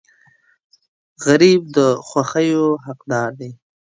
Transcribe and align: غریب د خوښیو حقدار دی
غریب 1.25 1.61
د 1.75 1.77
خوښیو 2.07 2.67
حقدار 2.85 3.29
دی 3.39 3.51